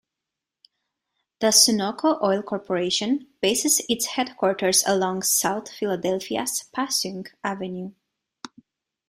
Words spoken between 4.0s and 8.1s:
headquarters along South Philadelphia's Passyunk Avenue.